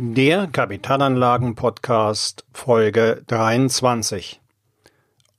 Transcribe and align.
Der 0.00 0.46
Kapitalanlagen-Podcast 0.46 2.44
Folge 2.52 3.24
23. 3.26 4.40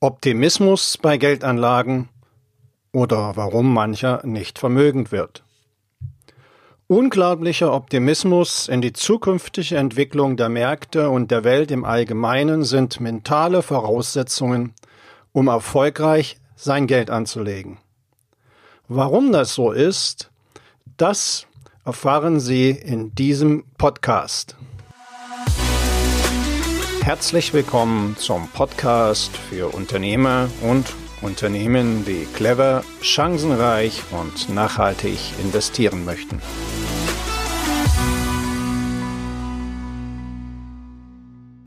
Optimismus 0.02 0.98
bei 0.98 1.16
Geldanlagen 1.16 2.10
oder 2.92 3.38
warum 3.38 3.74
mancher 3.74 4.20
nicht 4.26 4.60
vermögend 4.60 5.14
wird. 5.14 5.46
Unglaublicher 6.88 7.72
Optimismus 7.72 8.68
in 8.68 8.82
die 8.82 8.92
zukünftige 8.92 9.78
Entwicklung 9.78 10.36
der 10.36 10.50
Märkte 10.50 11.10
und 11.10 11.32
der 11.32 11.46
Welt 11.46 11.72
im 11.72 11.86
Allgemeinen 11.86 12.66
sind 12.66 13.00
mentale 13.00 13.62
Voraussetzungen, 13.62 14.74
um 15.32 15.48
erfolgreich 15.48 16.38
sein 16.58 16.86
Geld 16.86 17.10
anzulegen. 17.10 17.78
Warum 18.90 19.32
das 19.32 19.54
so 19.54 19.72
ist, 19.72 20.32
das 20.98 21.48
erfahren 21.90 22.40
Sie 22.40 22.70
in 22.70 23.16
diesem 23.16 23.64
Podcast. 23.80 24.56
Herzlich 27.02 27.52
willkommen 27.52 28.16
zum 28.16 28.48
Podcast 28.50 29.36
für 29.36 29.74
Unternehmer 29.74 30.52
und 30.62 30.86
Unternehmen, 31.24 32.06
die 32.06 32.28
clever, 32.36 32.84
chancenreich 33.02 34.04
und 34.12 34.54
nachhaltig 34.54 35.18
investieren 35.42 36.06
möchten. 36.06 36.40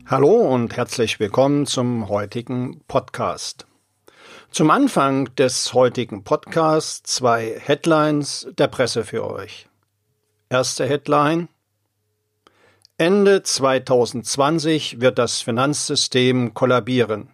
Hallo 0.05 0.35
und 0.53 0.77
herzlich 0.77 1.19
willkommen 1.19 1.65
zum 1.65 2.07
heutigen 2.07 2.79
Podcast. 2.87 3.67
Zum 4.51 4.71
Anfang 4.71 5.35
des 5.35 5.73
heutigen 5.73 6.23
Podcasts 6.23 7.13
zwei 7.13 7.59
Headlines 7.59 8.47
der 8.57 8.67
Presse 8.67 9.03
für 9.03 9.29
euch. 9.29 9.67
Erste 10.53 10.85
Headline. 10.85 11.49
Ende 12.99 13.41
2020 13.41 15.01
wird 15.01 15.17
das 15.17 15.41
Finanzsystem 15.41 16.53
kollabieren. 16.53 17.29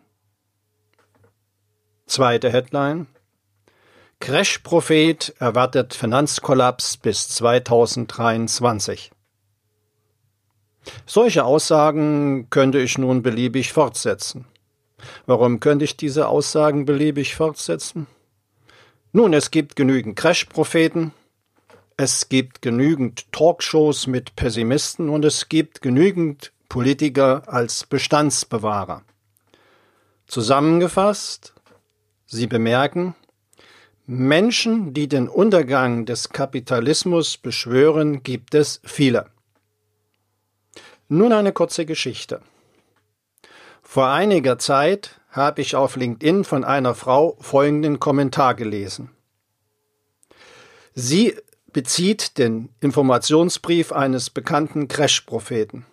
Zweite 2.05 2.49
Headline. 2.49 3.07
Crash-Prophet 4.21 5.35
erwartet 5.37 5.95
Finanzkollaps 5.95 6.95
bis 6.95 7.27
2023. 7.27 9.11
Solche 11.05 11.43
Aussagen 11.43 12.49
könnte 12.49 12.79
ich 12.79 12.97
nun 12.97 13.21
beliebig 13.21 13.73
fortsetzen. 13.73 14.45
Warum 15.25 15.59
könnte 15.59 15.83
ich 15.83 15.97
diese 15.97 16.29
Aussagen 16.29 16.85
beliebig 16.85 17.35
fortsetzen? 17.35 18.07
Nun, 19.11 19.33
es 19.33 19.51
gibt 19.51 19.75
genügend 19.75 20.15
Crash-Propheten, 20.15 21.11
es 21.99 22.29
gibt 22.29 22.61
genügend 22.61 23.29
Talkshows 23.33 24.07
mit 24.07 24.37
Pessimisten 24.37 25.09
und 25.09 25.25
es 25.25 25.49
gibt 25.49 25.81
genügend 25.81 26.53
Politiker 26.69 27.43
als 27.47 27.85
Bestandsbewahrer. 27.85 29.03
Zusammengefasst, 30.25 31.53
Sie 32.25 32.47
bemerken, 32.47 33.15
Menschen, 34.05 34.93
die 34.93 35.09
den 35.09 35.27
Untergang 35.27 36.05
des 36.05 36.29
Kapitalismus 36.29 37.35
beschwören, 37.35 38.23
gibt 38.23 38.55
es 38.55 38.79
viele. 38.85 39.25
Nun 41.09 41.33
eine 41.33 41.51
kurze 41.51 41.85
Geschichte. 41.85 42.41
Vor 43.81 44.07
einiger 44.07 44.57
Zeit 44.57 45.19
habe 45.31 45.59
ich 45.59 45.75
auf 45.75 45.97
LinkedIn 45.97 46.45
von 46.45 46.63
einer 46.63 46.95
Frau 46.95 47.35
folgenden 47.41 47.99
Kommentar 47.99 48.55
gelesen. 48.55 49.09
Sie 50.93 51.35
bezieht 51.73 52.37
den 52.37 52.69
Informationsbrief 52.79 53.91
eines 53.91 54.29
bekannten 54.29 54.87
Crash-Propheten. 54.87 55.85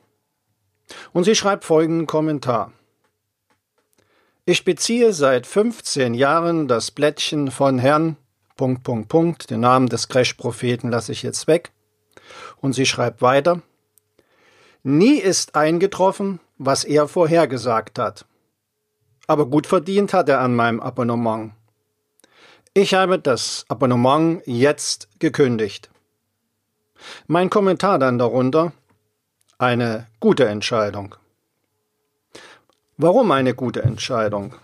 Und 1.13 1.25
sie 1.25 1.35
schreibt 1.35 1.65
folgenden 1.65 2.07
Kommentar. 2.07 2.73
Ich 4.45 4.65
beziehe 4.65 5.13
seit 5.13 5.47
15 5.47 6.15
Jahren 6.15 6.69
das 6.69 6.93
Blättchen 6.93 7.51
von 7.51 7.78
Herrn 7.78 8.17
Punkt, 8.56 8.84
Punkt, 8.84 9.09
Punkt, 9.09 9.50
den 9.50 9.61
Namen 9.61 9.89
des 9.89 10.09
Crash-Propheten 10.09 10.91
lasse 10.91 11.12
ich 11.12 11.23
jetzt 11.23 11.47
weg. 11.47 11.73
Und 12.61 12.73
sie 12.73 12.87
schreibt 12.87 13.21
weiter. 13.21 13.61
Nie 14.83 15.19
ist 15.19 15.56
eingetroffen, 15.56 16.41
was 16.56 16.84
er 16.84 17.09
vorhergesagt 17.09 17.99
hat. 17.99 18.25
Aber 19.27 19.47
gut 19.47 19.67
verdient 19.67 20.12
hat 20.15 20.29
er 20.29 20.41
an 20.41 20.55
meinem 20.55 20.81
Abonnement. 20.81 21.53
Ich 22.78 22.92
habe 22.92 23.19
das 23.19 23.64
Abonnement 23.69 24.42
jetzt 24.44 25.09
gekündigt. 25.19 25.88
Mein 27.26 27.48
Kommentar 27.48 27.98
dann 27.98 28.19
darunter 28.19 28.75
eine 29.56 30.09
gute 30.20 30.47
Entscheidung. 30.47 31.14
Warum 32.98 33.32
eine 33.32 33.54
gute 33.54 33.82
Entscheidung? 33.82 34.54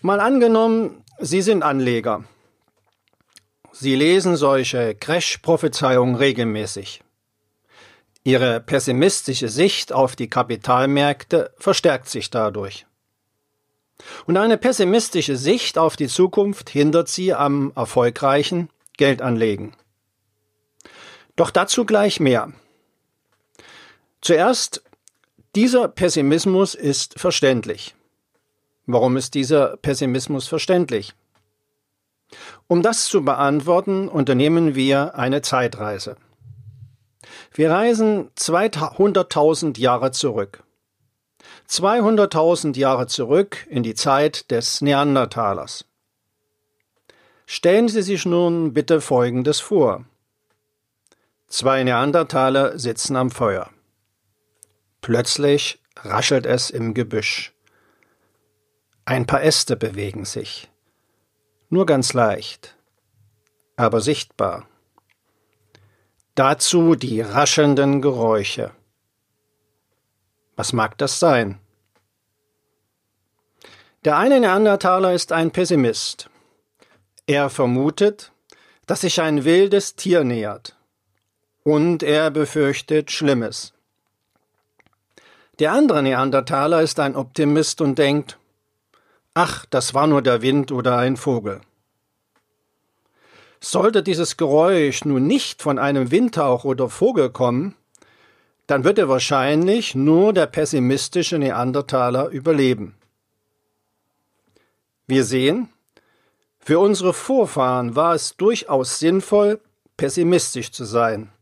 Mal 0.00 0.20
angenommen, 0.20 1.02
Sie 1.18 1.42
sind 1.42 1.64
Anleger. 1.64 2.22
Sie 3.72 3.96
lesen 3.96 4.36
solche 4.36 4.94
Crash-Prophezeiungen 4.94 6.14
regelmäßig. 6.14 7.02
Ihre 8.22 8.60
pessimistische 8.60 9.48
Sicht 9.48 9.92
auf 9.92 10.14
die 10.14 10.30
Kapitalmärkte 10.30 11.52
verstärkt 11.58 12.08
sich 12.08 12.30
dadurch. 12.30 12.86
Und 14.26 14.36
eine 14.36 14.58
pessimistische 14.58 15.36
Sicht 15.36 15.78
auf 15.78 15.96
die 15.96 16.08
Zukunft 16.08 16.70
hindert 16.70 17.08
sie 17.08 17.34
am 17.34 17.72
erfolgreichen 17.74 18.70
Geldanlegen. 18.96 19.74
Doch 21.36 21.50
dazu 21.50 21.84
gleich 21.84 22.20
mehr. 22.20 22.52
Zuerst, 24.20 24.82
dieser 25.54 25.88
Pessimismus 25.88 26.74
ist 26.74 27.18
verständlich. 27.18 27.94
Warum 28.86 29.16
ist 29.16 29.34
dieser 29.34 29.76
Pessimismus 29.76 30.48
verständlich? 30.48 31.14
Um 32.66 32.82
das 32.82 33.06
zu 33.06 33.24
beantworten, 33.24 34.08
unternehmen 34.08 34.74
wir 34.74 35.14
eine 35.14 35.42
Zeitreise. 35.42 36.16
Wir 37.52 37.70
reisen 37.70 38.30
200.000 38.34 39.78
Jahre 39.78 40.10
zurück. 40.12 40.62
200.000 41.68 42.78
Jahre 42.78 43.06
zurück 43.06 43.66
in 43.68 43.82
die 43.82 43.94
Zeit 43.94 44.50
des 44.50 44.80
Neandertalers. 44.80 45.84
Stellen 47.46 47.88
Sie 47.88 48.02
sich 48.02 48.24
nun 48.24 48.72
bitte 48.72 49.00
Folgendes 49.00 49.60
vor. 49.60 50.04
Zwei 51.46 51.84
Neandertaler 51.84 52.78
sitzen 52.78 53.16
am 53.16 53.30
Feuer. 53.30 53.70
Plötzlich 55.02 55.80
raschelt 55.96 56.46
es 56.46 56.70
im 56.70 56.94
Gebüsch. 56.94 57.52
Ein 59.04 59.26
paar 59.26 59.42
Äste 59.42 59.76
bewegen 59.76 60.24
sich. 60.24 60.70
Nur 61.70 61.86
ganz 61.86 62.12
leicht, 62.14 62.76
aber 63.76 64.00
sichtbar. 64.00 64.66
Dazu 66.34 66.94
die 66.94 67.20
raschelnden 67.20 68.00
Geräusche. 68.00 68.72
Was 70.58 70.72
mag 70.72 70.98
das 70.98 71.20
sein? 71.20 71.60
Der 74.04 74.16
eine 74.16 74.40
Neandertaler 74.40 75.12
ist 75.12 75.30
ein 75.30 75.52
Pessimist. 75.52 76.30
Er 77.28 77.48
vermutet, 77.48 78.32
dass 78.84 79.02
sich 79.02 79.20
ein 79.20 79.44
wildes 79.44 79.94
Tier 79.94 80.24
nähert. 80.24 80.76
Und 81.62 82.02
er 82.02 82.32
befürchtet 82.32 83.12
Schlimmes. 83.12 83.72
Der 85.60 85.70
andere 85.70 86.02
Neandertaler 86.02 86.82
ist 86.82 86.98
ein 86.98 87.14
Optimist 87.14 87.80
und 87.80 87.96
denkt, 87.96 88.36
ach, 89.34 89.64
das 89.66 89.94
war 89.94 90.08
nur 90.08 90.22
der 90.22 90.42
Wind 90.42 90.72
oder 90.72 90.98
ein 90.98 91.16
Vogel. 91.16 91.60
Sollte 93.60 94.02
dieses 94.02 94.36
Geräusch 94.36 95.04
nun 95.04 95.24
nicht 95.24 95.62
von 95.62 95.78
einem 95.78 96.10
Windhauch 96.10 96.64
oder 96.64 96.88
Vogel 96.88 97.30
kommen, 97.30 97.76
dann 98.68 98.84
wird 98.84 98.98
er 98.98 99.08
wahrscheinlich 99.08 99.94
nur 99.94 100.34
der 100.34 100.46
pessimistische 100.46 101.38
Neandertaler 101.38 102.28
überleben. 102.28 102.94
Wir 105.06 105.24
sehen, 105.24 105.70
für 106.60 106.78
unsere 106.78 107.14
Vorfahren 107.14 107.96
war 107.96 108.14
es 108.14 108.36
durchaus 108.36 108.98
sinnvoll, 108.98 109.58
pessimistisch 109.96 110.70
zu 110.70 110.84
sein. 110.84 111.32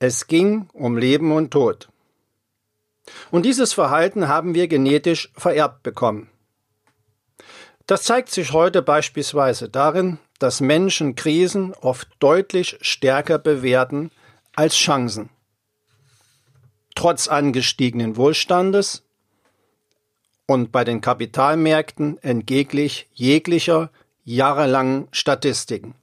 Es 0.00 0.26
ging 0.26 0.68
um 0.72 0.98
Leben 0.98 1.30
und 1.30 1.52
Tod. 1.52 1.88
Und 3.30 3.46
dieses 3.46 3.72
Verhalten 3.72 4.26
haben 4.26 4.56
wir 4.56 4.66
genetisch 4.66 5.30
vererbt 5.36 5.84
bekommen. 5.84 6.28
Das 7.86 8.02
zeigt 8.02 8.30
sich 8.30 8.52
heute 8.52 8.82
beispielsweise 8.82 9.68
darin, 9.68 10.18
dass 10.40 10.60
Menschen 10.60 11.14
Krisen 11.14 11.74
oft 11.74 12.08
deutlich 12.18 12.76
stärker 12.80 13.38
bewerten 13.38 14.10
als 14.56 14.74
Chancen 14.74 15.30
trotz 16.94 17.28
angestiegenen 17.28 18.16
Wohlstandes 18.16 19.02
und 20.46 20.72
bei 20.72 20.84
den 20.84 21.00
Kapitalmärkten 21.00 22.22
entgeglich 22.22 23.08
jeglicher 23.14 23.90
jahrelangen 24.24 25.08
Statistiken. 25.10 25.94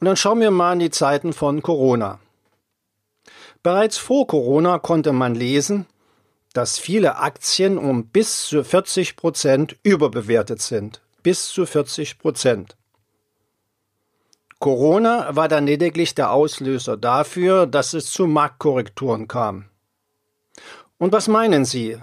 Und 0.00 0.06
dann 0.06 0.16
schauen 0.16 0.40
wir 0.40 0.50
mal 0.50 0.72
in 0.72 0.78
die 0.78 0.90
Zeiten 0.90 1.32
von 1.32 1.60
Corona. 1.62 2.20
Bereits 3.62 3.98
vor 3.98 4.26
Corona 4.26 4.78
konnte 4.78 5.12
man 5.12 5.34
lesen, 5.34 5.86
dass 6.54 6.78
viele 6.78 7.18
Aktien 7.18 7.76
um 7.76 8.06
bis 8.06 8.46
zu 8.46 8.64
40 8.64 9.16
Prozent 9.16 9.76
überbewertet 9.82 10.62
sind. 10.62 11.02
Bis 11.22 11.48
zu 11.48 11.66
40 11.66 12.18
Prozent. 12.18 12.77
Corona 14.58 15.36
war 15.36 15.48
dann 15.48 15.66
lediglich 15.66 16.14
der 16.14 16.32
Auslöser 16.32 16.96
dafür, 16.96 17.66
dass 17.66 17.94
es 17.94 18.10
zu 18.10 18.26
Marktkorrekturen 18.26 19.28
kam. 19.28 19.66
Und 20.98 21.12
was 21.12 21.28
meinen 21.28 21.64
Sie, 21.64 21.98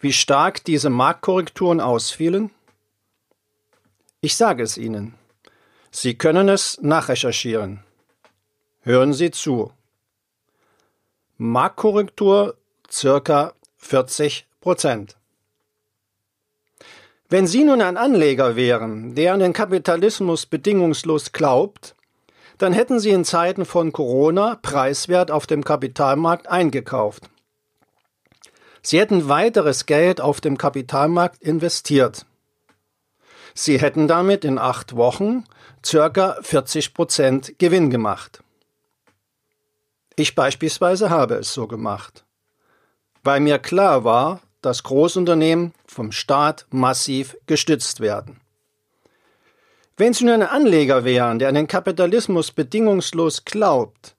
wie 0.00 0.12
stark 0.12 0.64
diese 0.64 0.90
Marktkorrekturen 0.90 1.80
ausfielen? 1.80 2.50
Ich 4.20 4.36
sage 4.36 4.62
es 4.62 4.78
Ihnen. 4.78 5.14
Sie 5.90 6.14
können 6.14 6.48
es 6.48 6.78
nachrecherchieren. 6.80 7.82
Hören 8.82 9.12
Sie 9.12 9.32
zu. 9.32 9.72
Marktkorrektur 11.36 12.56
circa 12.90 13.54
40 13.76 14.46
Prozent. 14.60 15.17
Wenn 17.30 17.46
Sie 17.46 17.62
nun 17.62 17.82
ein 17.82 17.98
Anleger 17.98 18.56
wären, 18.56 19.14
der 19.14 19.34
an 19.34 19.40
den 19.40 19.52
Kapitalismus 19.52 20.46
bedingungslos 20.46 21.32
glaubt, 21.32 21.94
dann 22.56 22.72
hätten 22.72 23.00
Sie 23.00 23.10
in 23.10 23.26
Zeiten 23.26 23.66
von 23.66 23.92
Corona 23.92 24.54
preiswert 24.62 25.30
auf 25.30 25.46
dem 25.46 25.62
Kapitalmarkt 25.62 26.48
eingekauft. 26.48 27.28
Sie 28.80 28.98
hätten 28.98 29.28
weiteres 29.28 29.84
Geld 29.84 30.22
auf 30.22 30.40
dem 30.40 30.56
Kapitalmarkt 30.56 31.42
investiert. 31.42 32.24
Sie 33.52 33.78
hätten 33.78 34.08
damit 34.08 34.46
in 34.46 34.58
acht 34.58 34.96
Wochen 34.96 35.44
circa 35.84 36.38
40 36.40 36.94
Prozent 36.94 37.58
Gewinn 37.58 37.90
gemacht. 37.90 38.42
Ich 40.16 40.34
beispielsweise 40.34 41.10
habe 41.10 41.34
es 41.34 41.52
so 41.52 41.66
gemacht, 41.66 42.24
weil 43.22 43.40
mir 43.40 43.58
klar 43.58 44.04
war, 44.04 44.40
dass 44.68 44.82
Großunternehmen 44.82 45.72
vom 45.86 46.12
Staat 46.12 46.66
massiv 46.70 47.38
gestützt 47.46 48.00
werden. 48.00 48.38
Wenn 49.96 50.12
Sie 50.12 50.26
nur 50.26 50.34
ein 50.34 50.42
Anleger 50.42 51.04
wären, 51.04 51.38
der 51.38 51.48
an 51.48 51.54
den 51.54 51.66
Kapitalismus 51.66 52.52
bedingungslos 52.52 53.46
glaubt, 53.46 54.14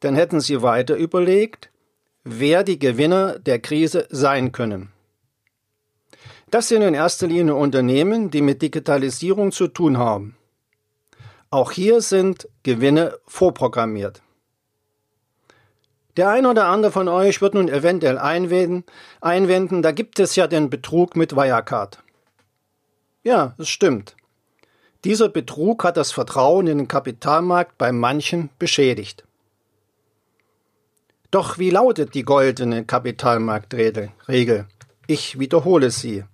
dann 0.00 0.16
hätten 0.16 0.40
Sie 0.40 0.62
weiter 0.62 0.96
überlegt, 0.96 1.70
wer 2.24 2.64
die 2.64 2.80
Gewinner 2.80 3.38
der 3.38 3.60
Krise 3.60 4.08
sein 4.10 4.50
können. 4.50 4.90
Das 6.50 6.66
sind 6.66 6.82
in 6.82 6.94
erster 6.94 7.28
Linie 7.28 7.54
Unternehmen, 7.54 8.32
die 8.32 8.42
mit 8.42 8.62
Digitalisierung 8.62 9.52
zu 9.52 9.68
tun 9.68 9.96
haben. 9.96 10.36
Auch 11.50 11.70
hier 11.70 12.00
sind 12.00 12.48
Gewinne 12.64 13.16
vorprogrammiert. 13.28 14.23
Der 16.16 16.30
eine 16.30 16.48
oder 16.48 16.66
andere 16.66 16.92
von 16.92 17.08
euch 17.08 17.40
wird 17.40 17.54
nun 17.54 17.68
eventuell 17.68 18.18
einwenden, 18.18 18.84
einwenden, 19.20 19.82
da 19.82 19.90
gibt 19.90 20.20
es 20.20 20.36
ja 20.36 20.46
den 20.46 20.70
Betrug 20.70 21.16
mit 21.16 21.34
Wirecard. 21.34 21.98
Ja, 23.24 23.54
es 23.58 23.68
stimmt. 23.68 24.14
Dieser 25.02 25.28
Betrug 25.28 25.82
hat 25.84 25.96
das 25.96 26.12
Vertrauen 26.12 26.66
in 26.66 26.78
den 26.78 26.88
Kapitalmarkt 26.88 27.76
bei 27.78 27.90
manchen 27.90 28.50
beschädigt. 28.58 29.24
Doch 31.30 31.58
wie 31.58 31.70
lautet 31.70 32.14
die 32.14 32.22
goldene 32.22 32.84
Kapitalmarktregel? 32.84 34.12
Ich 35.06 35.38
wiederhole 35.38 35.90
sie. 35.90 36.24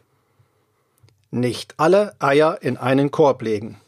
Nicht 1.31 1.75
alle 1.79 2.15
Eier 2.19 2.59
in 2.61 2.77
einen 2.77 3.11
Korb 3.11 3.41
legen. 3.41 3.81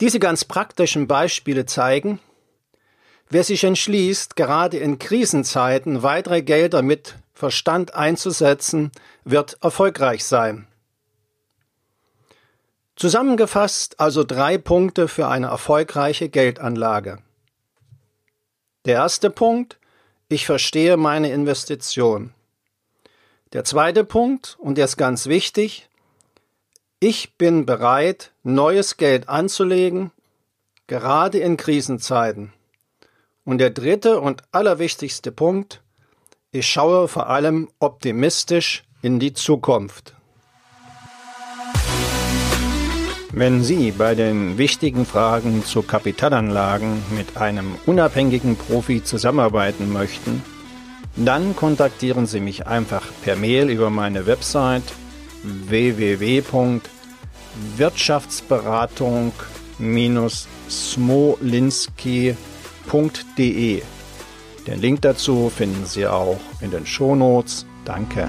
Diese 0.00 0.18
ganz 0.18 0.44
praktischen 0.44 1.06
Beispiele 1.06 1.66
zeigen, 1.66 2.20
wer 3.30 3.44
sich 3.44 3.64
entschließt, 3.64 4.36
gerade 4.36 4.78
in 4.78 4.98
Krisenzeiten 4.98 6.02
weitere 6.02 6.42
Gelder 6.42 6.82
mit 6.82 7.16
Verstand 7.34 7.94
einzusetzen, 7.94 8.92
wird 9.24 9.58
erfolgreich 9.60 10.24
sein. 10.24 10.66
Zusammengefasst 12.96 13.98
also 13.98 14.22
drei 14.22 14.56
Punkte 14.56 15.08
für 15.08 15.26
eine 15.26 15.48
erfolgreiche 15.48 16.28
Geldanlage. 16.28 17.18
Der 18.84 18.94
erste 18.94 19.30
Punkt, 19.30 19.78
ich 20.28 20.46
verstehe 20.46 20.96
meine 20.96 21.30
Investition. 21.30 22.32
Der 23.52 23.64
zweite 23.64 24.04
Punkt, 24.04 24.56
und 24.60 24.78
der 24.78 24.84
ist 24.84 24.96
ganz 24.96 25.26
wichtig, 25.26 25.88
ich 27.00 27.34
bin 27.36 27.66
bereit, 27.66 28.32
neues 28.42 28.96
Geld 28.96 29.28
anzulegen, 29.28 30.10
gerade 30.86 31.38
in 31.38 31.56
Krisenzeiten. 31.56 32.52
Und 33.44 33.58
der 33.58 33.70
dritte 33.70 34.20
und 34.20 34.42
allerwichtigste 34.52 35.30
Punkt, 35.30 35.82
ich 36.50 36.66
schaue 36.66 37.08
vor 37.08 37.28
allem 37.28 37.68
optimistisch 37.78 38.84
in 39.02 39.20
die 39.20 39.34
Zukunft. 39.34 40.14
Wenn 43.32 43.64
Sie 43.64 43.90
bei 43.90 44.14
den 44.14 44.58
wichtigen 44.58 45.04
Fragen 45.04 45.64
zu 45.64 45.82
Kapitalanlagen 45.82 47.02
mit 47.16 47.36
einem 47.36 47.74
unabhängigen 47.84 48.56
Profi 48.56 49.02
zusammenarbeiten 49.02 49.92
möchten, 49.92 50.42
dann 51.16 51.56
kontaktieren 51.56 52.26
Sie 52.26 52.40
mich 52.40 52.66
einfach 52.66 53.02
per 53.22 53.36
Mail 53.36 53.68
über 53.68 53.90
meine 53.90 54.26
Website 54.26 54.84
www.wirtschaftsberatung-smolinski.de. 62.86 63.82
Den 64.66 64.80
Link 64.80 65.02
dazu 65.02 65.50
finden 65.54 65.84
Sie 65.84 66.06
auch 66.06 66.40
in 66.60 66.70
den 66.70 66.86
Shownotes. 66.86 67.66
Danke. 67.84 68.28